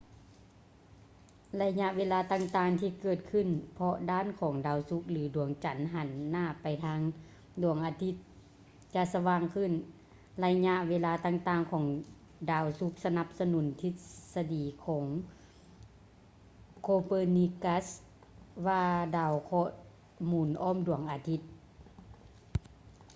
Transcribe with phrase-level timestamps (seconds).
[1.57, 6.99] ໄລຍະເວລາຕ່າງໆທີ່ເກີດຂຶ້ນເພາະດ້ານຂອງດາວສຸກ ຫຼື ດວງຈັນ ຫັນໜ້າໄປທາງ
[7.61, 8.15] ດວງອາທິດ
[8.95, 9.71] ຈະສະຫວ່າງຂຶ້ນ.
[10.41, 11.85] ໄລຍະເວລາຕ່າງໆຂອງ
[12.51, 13.93] ດາວສຸກສະໜັບສະໜູນທິດ
[14.35, 15.05] ສະດີຂອງ
[16.87, 17.87] copernicus
[18.65, 18.83] ວ່າ
[19.17, 19.69] ດາວເຄາະ
[20.29, 21.41] ໜູນອ້ອມດວງອາທິດ